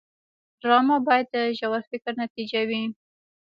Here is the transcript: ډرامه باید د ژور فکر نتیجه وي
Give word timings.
ډرامه 0.59 0.97
باید 1.07 1.27
د 1.35 1.37
ژور 1.57 1.81
فکر 1.89 2.11
نتیجه 2.23 2.59
وي 2.69 2.83